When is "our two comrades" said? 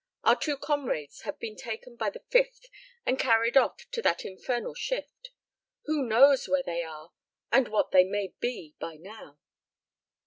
0.23-1.21